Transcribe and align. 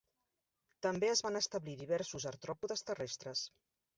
També 0.85 1.09
es 1.15 1.21
van 1.25 1.37
establir 1.41 1.77
diversos 1.83 2.27
artròpodes 2.31 2.83
terrestres. 2.91 3.45